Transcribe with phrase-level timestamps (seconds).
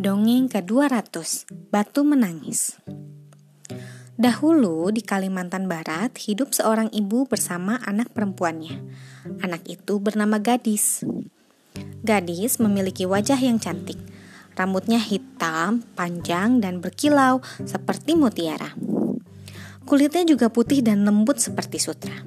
[0.00, 2.80] Dongeng ke-200 Batu Menangis
[4.16, 8.80] Dahulu di Kalimantan Barat hidup seorang ibu bersama anak perempuannya.
[9.44, 11.04] Anak itu bernama Gadis.
[12.00, 14.00] Gadis memiliki wajah yang cantik.
[14.56, 18.72] Rambutnya hitam, panjang, dan berkilau seperti mutiara.
[19.84, 22.24] Kulitnya juga putih dan lembut seperti sutra.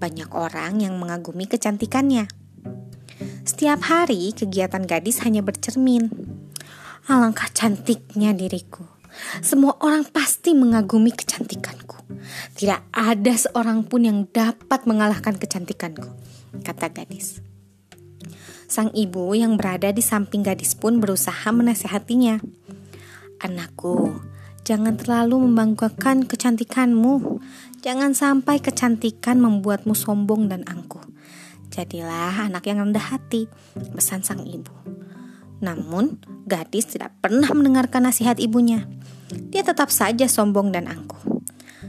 [0.00, 2.32] Banyak orang yang mengagumi kecantikannya.
[3.44, 6.31] Setiap hari kegiatan gadis hanya bercermin
[7.10, 8.86] Alangkah cantiknya diriku.
[9.42, 11.98] Semua orang pasti mengagumi kecantikanku.
[12.54, 16.06] Tidak ada seorang pun yang dapat mengalahkan kecantikanku,
[16.62, 17.42] kata gadis.
[18.70, 22.38] Sang ibu yang berada di samping gadis pun berusaha menasehatinya.
[23.42, 24.22] Anakku,
[24.62, 27.42] jangan terlalu membanggakan kecantikanmu.
[27.82, 31.02] Jangan sampai kecantikan membuatmu sombong dan angkuh.
[31.74, 34.70] Jadilah anak yang rendah hati, pesan sang ibu.
[35.62, 38.90] Namun, gadis tidak pernah mendengarkan nasihat ibunya.
[39.30, 41.22] Dia tetap saja sombong dan angkuh.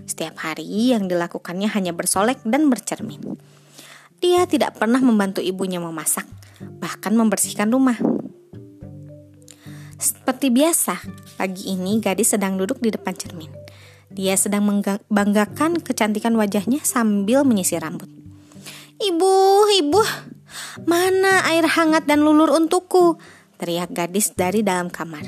[0.05, 3.19] Setiap hari yang dilakukannya hanya bersolek dan bercermin.
[4.21, 6.29] Dia tidak pernah membantu ibunya memasak,
[6.79, 7.97] bahkan membersihkan rumah.
[9.99, 10.99] Seperti biasa,
[11.35, 13.51] pagi ini gadis sedang duduk di depan cermin.
[14.13, 18.07] Dia sedang membanggakan kecantikan wajahnya sambil menyisir rambut.
[19.01, 19.35] Ibu,
[19.81, 20.01] ibu,
[20.85, 23.17] mana air hangat dan lulur untukku?
[23.63, 25.23] Teriak gadis dari dalam kamar.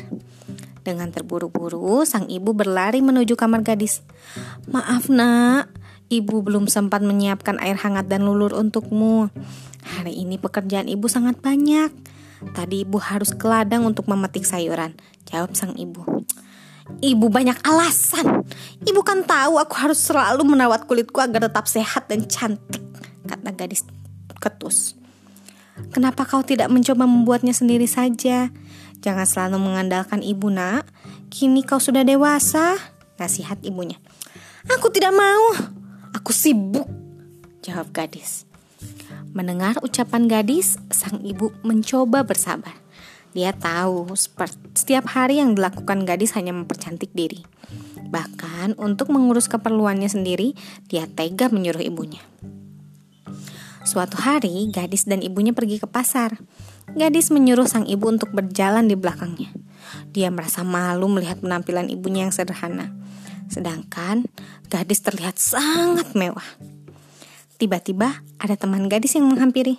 [0.84, 4.04] Dengan terburu-buru, sang ibu berlari menuju kamar gadis.
[4.68, 5.72] Maaf nak,
[6.12, 9.32] ibu belum sempat menyiapkan air hangat dan lulur untukmu.
[9.88, 11.96] Hari ini pekerjaan ibu sangat banyak.
[12.52, 16.04] Tadi ibu harus ke ladang untuk memetik sayuran, jawab sang ibu.
[17.00, 18.44] Ibu banyak alasan.
[18.84, 22.84] Ibu kan tahu aku harus selalu merawat kulitku agar tetap sehat dan cantik,
[23.26, 23.88] kata gadis
[24.38, 25.05] ketus.
[25.92, 28.52] Kenapa kau tidak mencoba membuatnya sendiri saja?
[29.04, 30.88] Jangan selalu mengandalkan ibu, Nak.
[31.28, 32.80] Kini kau sudah dewasa,
[33.20, 34.00] nasihat ibunya.
[34.72, 35.52] Aku tidak mau.
[36.16, 36.88] Aku sibuk,
[37.60, 38.48] jawab gadis.
[39.36, 42.72] Mendengar ucapan gadis, sang ibu mencoba bersabar.
[43.36, 44.16] Dia tahu
[44.72, 47.44] setiap hari yang dilakukan gadis hanya mempercantik diri.
[48.08, 50.56] Bahkan untuk mengurus keperluannya sendiri,
[50.88, 52.24] dia tega menyuruh ibunya.
[53.86, 56.42] Suatu hari, gadis dan ibunya pergi ke pasar.
[56.98, 59.54] Gadis menyuruh sang ibu untuk berjalan di belakangnya.
[60.10, 62.90] Dia merasa malu melihat penampilan ibunya yang sederhana.
[63.46, 64.26] Sedangkan
[64.74, 66.46] gadis terlihat sangat mewah.
[67.62, 69.78] Tiba-tiba ada teman gadis yang menghampiri.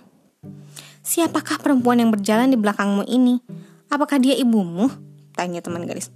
[1.03, 3.43] Siapakah perempuan yang berjalan di belakangmu ini?
[3.91, 4.87] Apakah dia ibumu?
[5.35, 6.15] Tanya teman gadis.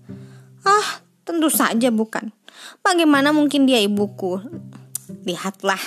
[0.62, 2.30] Ah, tentu saja bukan.
[2.86, 4.38] Bagaimana mungkin dia ibuku?
[5.26, 5.80] Lihatlah,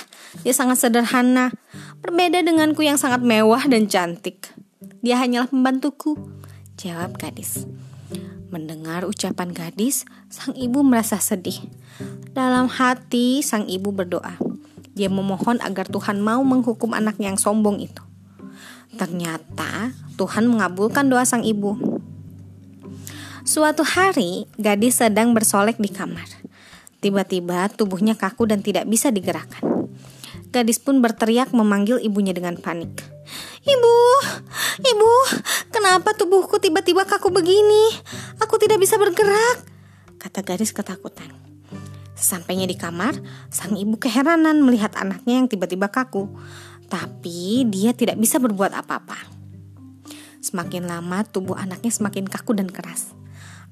[0.44, 1.50] dia sangat sederhana,
[2.04, 4.52] berbeda denganku yang sangat mewah dan cantik.
[5.00, 6.20] Dia hanyalah pembantuku,
[6.76, 7.64] jawab gadis.
[8.52, 11.64] Mendengar ucapan gadis, sang ibu merasa sedih.
[12.36, 14.36] Dalam hati, sang ibu berdoa.
[14.92, 18.04] Dia memohon agar Tuhan mau menghukum anak yang sombong itu.
[18.94, 21.80] Ternyata Tuhan mengabulkan doa sang ibu.
[23.48, 26.28] Suatu hari, gadis sedang bersolek di kamar.
[27.00, 29.73] Tiba-tiba tubuhnya kaku dan tidak bisa digerakkan.
[30.54, 33.02] Gadis pun berteriak memanggil ibunya dengan panik.
[33.66, 33.96] Ibu,
[34.86, 35.12] ibu,
[35.74, 37.90] kenapa tubuhku tiba-tiba kaku begini?
[38.38, 39.66] Aku tidak bisa bergerak,
[40.22, 41.26] kata gadis ketakutan.
[42.14, 43.18] Sesampainya di kamar,
[43.50, 46.30] sang ibu keheranan melihat anaknya yang tiba-tiba kaku.
[46.86, 49.26] Tapi dia tidak bisa berbuat apa-apa.
[50.38, 53.10] Semakin lama tubuh anaknya semakin kaku dan keras.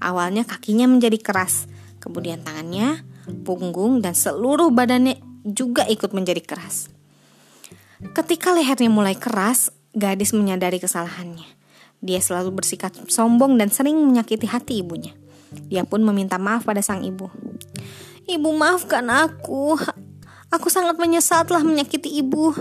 [0.03, 1.71] Awalnya kakinya menjadi keras,
[2.03, 3.07] kemudian tangannya,
[3.47, 6.91] punggung, dan seluruh badannya juga ikut menjadi keras.
[8.15, 11.47] Ketika lehernya mulai keras, gadis menyadari kesalahannya.
[12.03, 15.15] Dia selalu bersikap sombong dan sering menyakiti hati ibunya.
[15.71, 17.31] Dia pun meminta maaf pada sang ibu.
[18.27, 19.79] Ibu maafkan aku.
[20.51, 22.53] Aku sangat menyesal telah menyakiti ibu,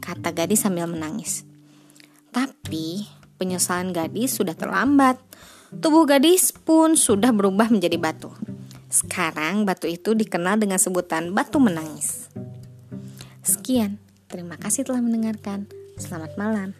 [0.00, 1.44] kata gadis sambil menangis.
[2.32, 3.06] Tapi
[3.38, 5.20] penyesalan gadis sudah terlambat.
[5.68, 8.32] Tubuh gadis pun sudah berubah menjadi batu.
[8.88, 12.32] Sekarang batu itu dikenal dengan sebutan batu menangis.
[13.44, 14.00] Sekian,
[14.32, 15.68] terima kasih telah mendengarkan.
[16.00, 16.72] Selamat malam.